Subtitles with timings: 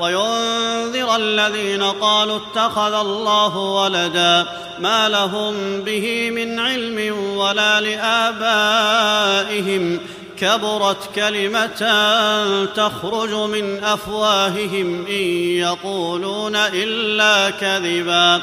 [0.00, 4.46] وينذر الذين قالوا اتخذ الله ولدا
[4.78, 9.20] ما لهم به من علم ولا لآبائهم.
[10.38, 11.82] كبرت كلمة
[12.64, 15.24] تخرج من أفواههم إن
[15.58, 18.42] يقولون إلا كذبا.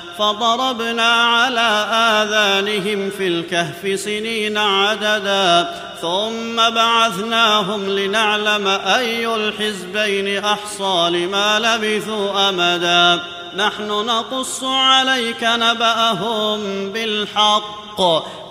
[0.21, 12.49] فضربنا على آذانهم في الكهف سنين عددا ثم بعثناهم لنعلم أي الحزبين أحصى لما لبثوا
[12.49, 13.23] أمدا.
[13.55, 18.01] نحن نقص عليك نبأهم بالحق.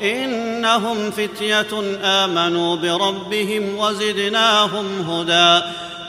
[0.02, 5.66] إنهم فتية آمنوا بربهم وزدناهم هدى.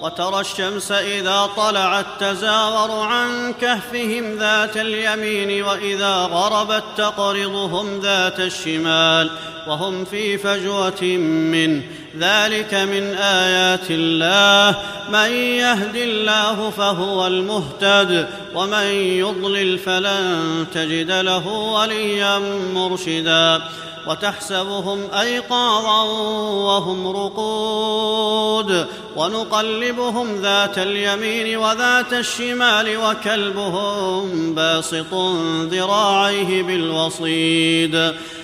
[0.00, 9.30] وترى الشمس إذا طلعت تزاور عن كهفهم ذات اليمين وإذا غربت تقرضهم ذات الشمال
[9.66, 11.82] وهم في فجوة منه
[12.18, 14.78] ذلك من آيات الله
[15.10, 22.38] من يهد الله فهو المهتد ومن يضلل فلن تجد له وليا
[22.74, 23.62] مرشدا
[24.06, 26.02] وتحسبهم أيقاظا
[26.64, 35.14] وهم رقود ونقلبهم ذات اليمين وذات الشمال وكلبهم باسط
[35.70, 38.12] ذراعيه بالوصيد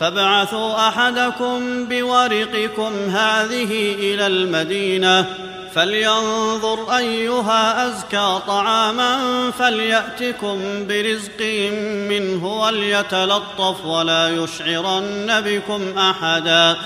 [0.00, 5.26] فابعثوا أحدكم بورقكم هذه إلى المدينة
[5.74, 9.20] فلينظر أيها أزكى طعاما
[9.50, 11.42] فليأتكم برزق
[12.10, 16.76] منه وليتلطف ولا يشعرن بكم أحدا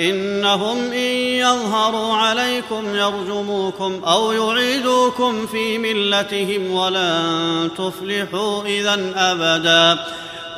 [0.00, 9.98] إنهم إن يظهروا عليكم يرجموكم أو يعيدوكم في ملتهم ولن تفلحوا إذا أبدا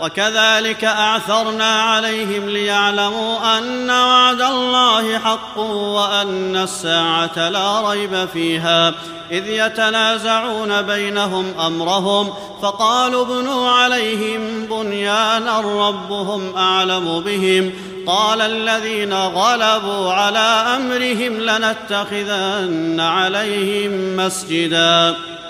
[0.01, 8.95] وكذلك أعثرنا عليهم ليعلموا أن وعد الله حق وأن الساعة لا ريب فيها
[9.31, 17.73] إذ يتنازعون بينهم أمرهم فقالوا ابنوا عليهم بنيانا ربهم أعلم بهم
[18.07, 25.17] قال الذين غلبوا على أمرهم لنتخذن عليهم مسجدا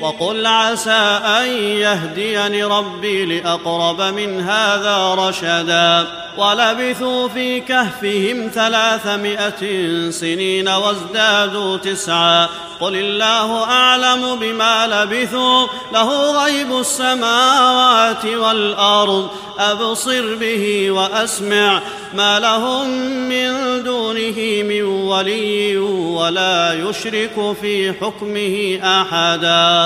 [0.00, 6.06] وقل عسى أن يهديني ربي لأقرب من هذا رشدا.
[6.38, 9.60] ولبثوا في كهفهم ثلاثمائة
[10.10, 12.48] سنين وازدادوا تسعا.
[12.80, 19.30] قل الله أعلم بما لبثوا له غيب السماوات والأرض.
[19.58, 21.80] أبصر به وأسمع.
[22.14, 22.88] ما لهم
[23.28, 29.85] من دونه من ولي ولا يشرك في حكمه أحدا.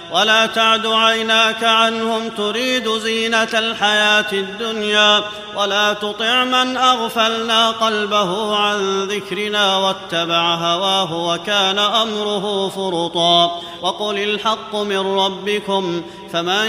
[0.11, 5.23] ولا تعد عيناك عنهم تريد زينة الحياة الدنيا
[5.55, 14.97] ولا تطع من أغفلنا قلبه عن ذكرنا واتبع هواه وكان أمره فرطا وقل الحق من
[15.19, 16.01] ربكم
[16.33, 16.67] فمن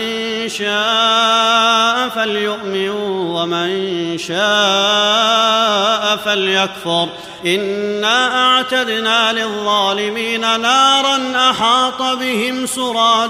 [0.49, 2.91] شاء فليؤمن
[3.35, 7.09] ومن شاء فليكفر
[7.47, 12.67] إنا أعتدنا للظالمين نارا أحاط بهم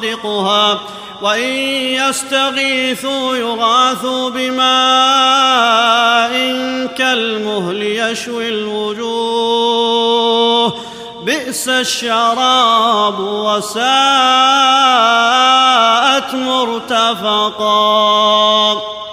[0.03, 0.81] سرادقها
[1.23, 1.53] وإن
[2.03, 4.63] يستغيثوا يغاثوا بماء
[6.99, 9.13] كالمهل يشوي الوجوه.
[11.25, 13.85] بئس الشراب وساءت
[16.35, 17.73] مرتفقا.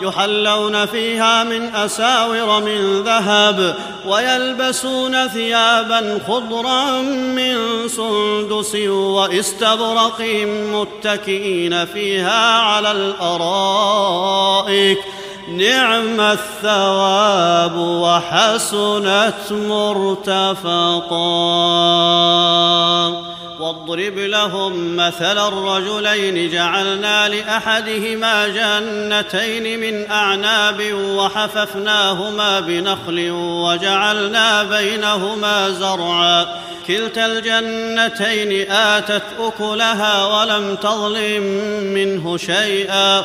[0.00, 10.20] يحلون فيها من أساور من ذهب ويلبسون ثيابا خضرا من سندس واستبرق
[10.72, 14.98] متكئين فيها على الأرائك.
[15.48, 21.18] نعم الثواب وحسنت مرتفقا.
[23.68, 36.46] واضرب لهم مثل الرجلين جعلنا لأحدهما جنتين من أعناب وحففناهما بنخل وجعلنا بينهما زرعا.
[36.86, 41.42] كلتا الجنتين آتت أكلها ولم تظلم
[41.94, 43.24] منه شيئا.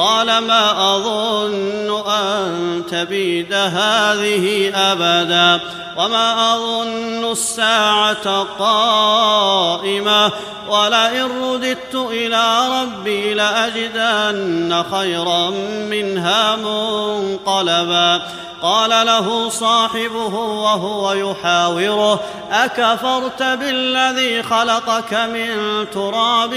[0.00, 5.60] قال ما أظن أن تبيد هذه أبدا
[5.96, 10.32] وما أظن الساعة قائمة
[10.68, 15.50] ولئن رددت إلى ربي لأجدن خيرا
[15.90, 18.22] منها منقلبا
[18.62, 22.20] قال له صاحبه وهو يحاوره
[22.52, 25.50] أكفرت بالذي خلقك من
[25.92, 26.54] تراب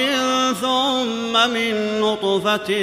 [0.62, 2.74] ثم من نطفة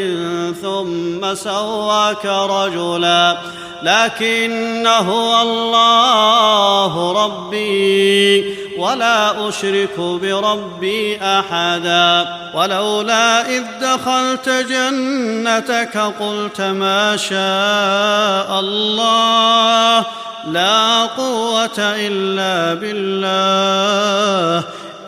[0.63, 3.39] ثم سواك رجلا
[3.83, 18.61] لكن هو الله ربي ولا أشرك بربي أحدا ولولا إذ دخلت جنتك قلت ما شاء
[18.61, 20.07] الله
[20.47, 24.65] لا قوة إلا بالله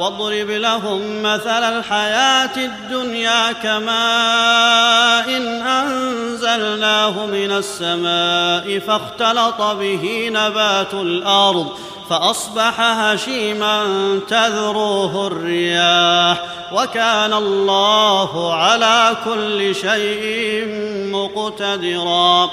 [0.00, 11.68] واضرب لهم مثل الحياة الدنيا كماء إن أنزلناه من السماء فاختلط به نبات الأرض
[12.10, 13.84] فأصبح هشيما
[14.28, 20.64] تذروه الرياح وكان الله على كل شيء
[21.12, 22.50] مقتدرا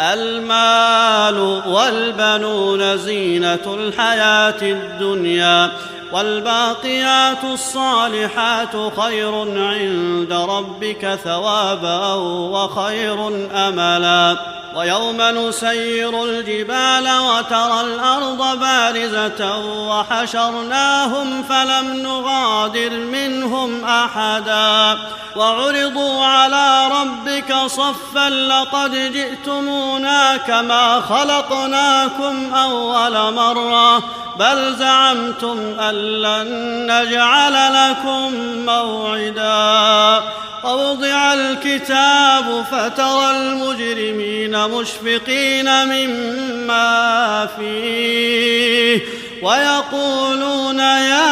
[0.00, 5.70] المال والبنون زينة الحياة الدنيا
[6.12, 12.14] والباقيات الصالحات خير عند ربك ثوابا
[12.54, 14.36] وخير أملا.
[14.76, 24.98] ويوم نسير الجبال وترى الأرض بارزة وحشرناهم فلم نغادر منهم أحدا.
[25.36, 34.02] وعرضوا على ربك صفا لقد جئتمونا كما خلقناكم أول مرة.
[34.38, 36.46] بل زعمتم أن لن
[36.92, 38.34] نجعل لكم
[38.66, 40.22] موعدا.
[40.64, 49.02] ووضع الكتاب فترى المجرمين مشفقين مما فيه
[49.42, 51.28] ويقولون يا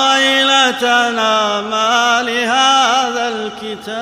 [0.00, 3.94] ويلتنا ما لهذا الكتاب.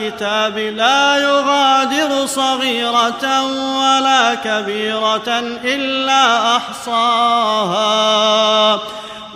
[0.00, 3.42] الكتاب لا يغادر صغيرة
[3.78, 7.80] ولا كبيرة إلا أحصاها.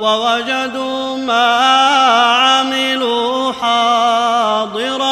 [0.00, 1.56] ووجدوا ما
[2.34, 5.04] عملوا حاضرا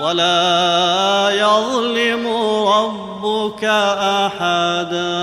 [0.00, 2.26] ولا يظلم
[2.66, 3.64] ربك
[4.24, 5.22] أحدا.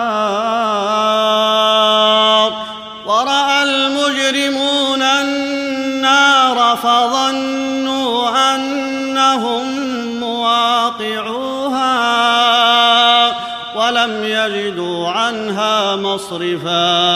[16.31, 17.10] مصرفا.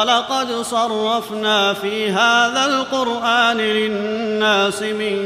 [0.00, 5.16] ولقد صرفنا في هذا القرآن للناس من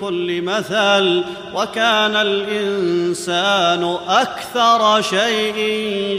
[0.00, 5.56] كل مثل وكان الإنسان أكثر شيء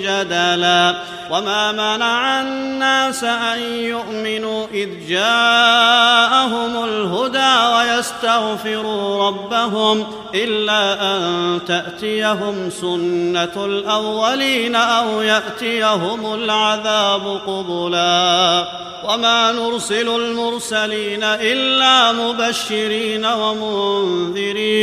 [0.04, 0.96] جدلا.
[1.32, 14.76] وما منع الناس أن يؤمنوا إذ جاءهم الهدى ويستغفروا ربهم إلا أن تأتيهم سنة الأولين
[14.76, 17.97] أو يأتيهم العذاب قبلا.
[19.04, 24.78] وما نرسل المرسلين إلا مبشرين ومنذرين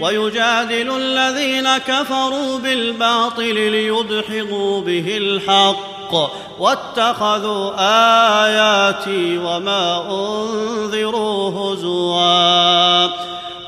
[0.00, 6.14] ويجادل الذين كفروا بالباطل ليدحضوا به الحق
[6.58, 7.72] واتخذوا
[8.44, 13.06] آياتي وما أنذروا هزوا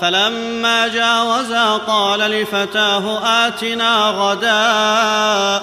[0.00, 5.60] فلما جاوزا قال لفتاه آتنا غداءنا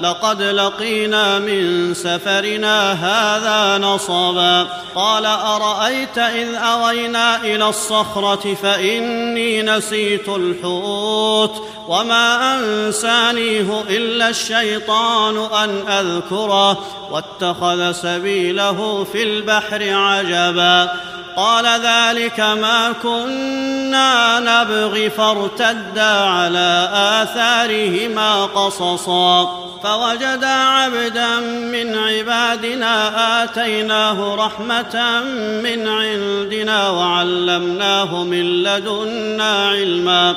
[0.00, 4.66] لقد لقينا من سفرنا هذا نصبا.
[4.94, 16.84] قال أرأيت إذ أوينا إلى الصخرة فإني نسيت الحوت وما أنسانيه إلا الشيطان أن أذكره
[17.10, 20.90] واتخذ سبيله في البحر عجبا.
[21.36, 26.88] قال ذلك ما كنا نبغي فارتدا على
[27.22, 29.64] آثارهما قصصا.
[29.82, 35.22] فوجدا عبدا من عبادنا آتيناه رحمة
[35.62, 40.36] من عندنا وعلمناه من لدنا علما.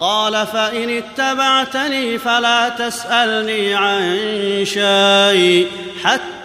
[0.00, 4.18] قال فإن اتبعتني فلا تسألني عن
[4.64, 5.68] شيء
[6.04, 6.35] حتى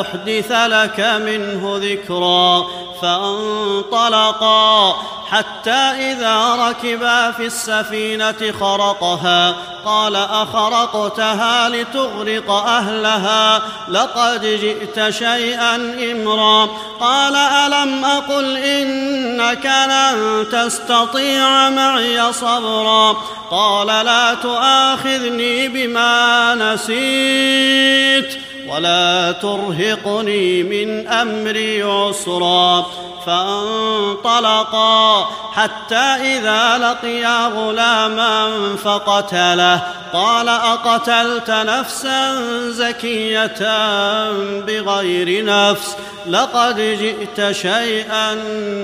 [0.00, 2.66] أحدث لك منه ذكرا
[3.02, 4.96] فانطلقا
[5.30, 9.54] حتى إذا ركبا في السفينة خرقها.
[9.84, 13.62] قال أخرقتها لتغرق أهلها.
[13.88, 15.74] لقد جئت شيئا
[16.12, 16.68] إمرا.
[17.00, 23.16] قال ألم أقل إنك لن تستطيع معي صبرا.
[23.50, 28.51] قال لا تؤاخذني بما نسيت.
[28.72, 32.86] ولا ترهقني من امري عسرا
[33.26, 38.48] فانطلقا حتى إذا لقيا غلاما
[38.84, 39.80] فقتله
[40.12, 42.34] قال أقتلت نفسا
[42.70, 43.58] زكية
[44.60, 48.34] بغير نفس لقد جئت شيئا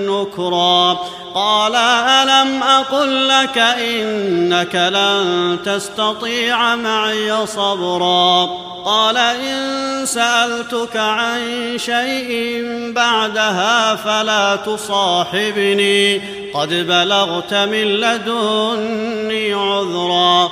[0.07, 0.97] نكرا
[1.33, 8.49] قال ألم أقل لك إنك لن تستطيع معي صبرا
[8.89, 11.41] قال إن سألتك عن
[11.77, 12.61] شيء
[12.95, 16.21] بعدها فلا تصاحبني.
[16.53, 20.51] قد بلغت من لدني عذرا.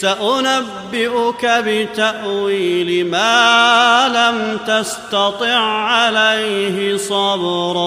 [0.00, 7.80] سأنبئك بتأويل ما لم تستطع عليه صبرا.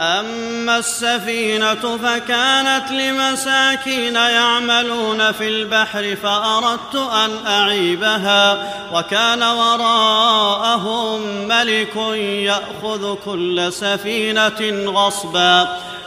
[0.00, 13.72] أما السفينة فكانت لمساكين يعملون في البحر فأردت أن أعيبها وكان وراءهم ملك يأخذ كل
[13.72, 15.76] سفينة غصبا.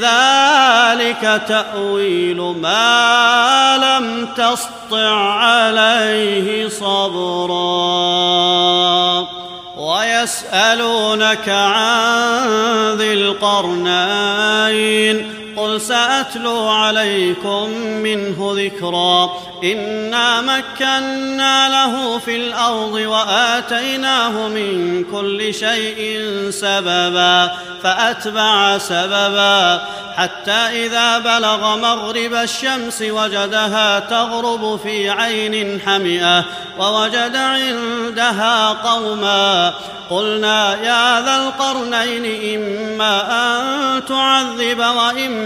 [0.00, 7.66] ذلك تأويل ما لم تسطع عليه صبرا.
[9.76, 12.48] ويسألونك عن
[12.96, 14.16] ذي القرنين
[15.56, 19.30] قل سأتلو عليكم منه ذكرا.
[19.64, 29.80] إنا مكنا له في الأرض وآتيناه من كل شيء سببا فأتبع سببا.
[30.16, 36.44] حتى إذا بلغ مغرب الشمس وجدها تغرب في عين حمئة
[36.78, 39.74] ووجد عندها قوما.
[40.10, 45.45] قلنا يا ذا القرنين إما أن تعذب وإما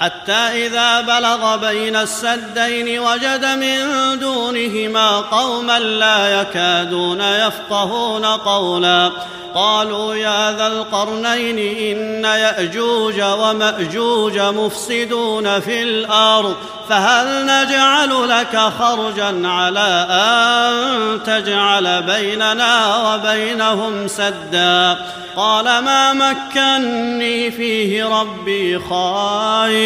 [0.00, 9.12] حتى إذا بلغ بين السدين وجد من دونهما قوما لا يكادون يفقهون قولا.
[9.56, 16.56] قالوا يا ذا القرنين إن يأجوج ومأجوج مفسدون في الأرض
[16.88, 24.98] فهل نجعل لك خرجا على أن تجعل بيننا وبينهم سدا؟
[25.36, 29.85] قال ما مكني فيه ربي خير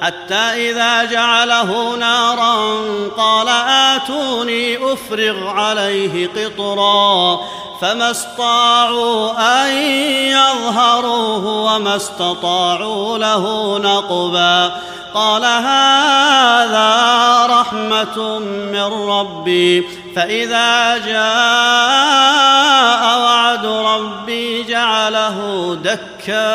[0.00, 2.56] حتى إذا جعله نارا
[3.16, 7.40] قال آتوني أفرغ عليه قطرا
[7.80, 9.70] فما استطاعوا أن
[10.32, 14.72] يظهروه وما استطاعوا له نقبا
[15.14, 16.90] قال هذا
[17.46, 21.24] رحمة من ربي فإذا جاء
[23.20, 25.38] وعد ربي جعله
[25.84, 26.54] دكا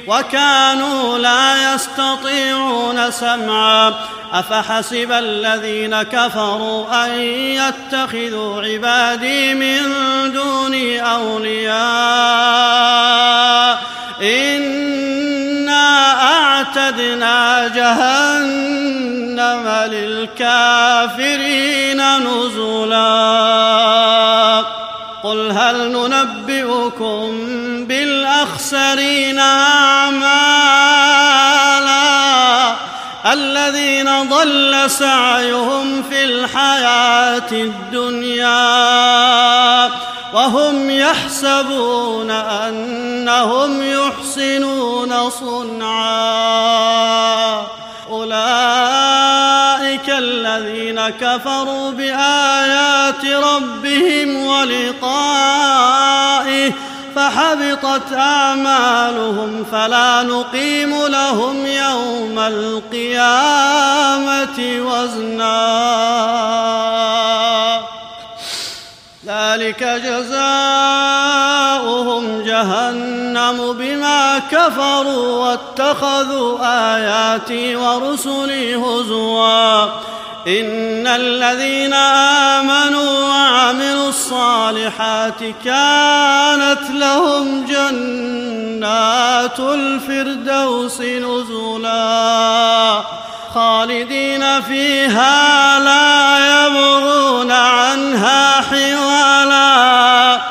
[0.07, 3.93] وكانوا لا يستطيعون سمعا.
[4.33, 9.81] أفحسب الذين كفروا أن يتخذوا عبادي من
[10.33, 11.71] دوني أولياء.
[14.21, 23.01] إنا أعتدنا جهنم للكافرين نزلا.
[25.23, 27.31] قل هل ننبئكم
[28.71, 30.31] بالاخسرين اعمالا
[33.33, 38.51] الذين ضل سعيهم في الحياة الدنيا
[40.33, 46.71] وهم يحسبون انهم يحسنون صنعا
[48.09, 55.90] اولئك الذين كفروا بايات ربهم ولقائه
[57.31, 63.59] فحبطت اعمالهم فلا نقيم لهم يوم القيامة
[64.59, 65.71] وزنا.
[69.25, 70.41] ذلك جزاؤهم
[72.41, 76.57] جهنم بما كفروا واتخذوا
[76.95, 79.85] آياتي ورسلي هزوا.
[80.47, 92.01] إن الذين آمنوا وعملوا الصالحات كانت لهم جنات الفردوس نزلا
[93.53, 100.41] خالدين فيها لا يبغون عنها حوالا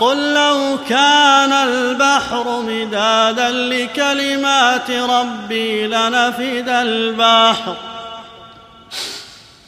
[0.00, 7.74] قل لو كان البحر مدادا لكلمات ربي لنفد البحر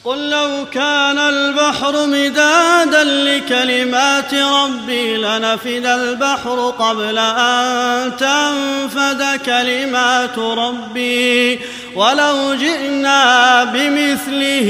[0.05, 11.59] قل لو كان البحر مدادا لكلمات ربي لنفد البحر قبل أن تنفد كلمات ربي.
[11.95, 14.69] ولو جئنا بمثله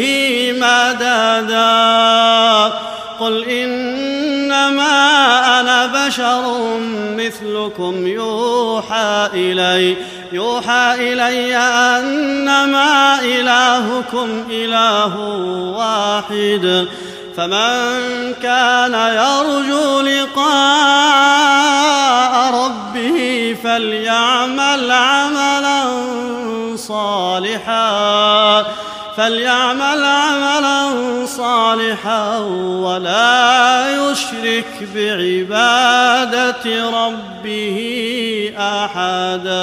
[0.58, 1.63] مددا
[3.19, 3.43] قل
[4.54, 6.78] إنما أنا بشر
[7.18, 9.98] مثلكم يوحى إلي
[10.32, 15.20] يوحى إلي أنما إلهكم إله
[15.78, 16.88] واحد.
[17.38, 20.44] فمن كان يرجو لقاء
[22.54, 25.84] ربه فليعمل عملا
[26.76, 28.66] صالحا.
[29.17, 37.78] فليعمل عملا صالحا ولا يشرك بعبادة ربه
[38.58, 39.54] أحدا.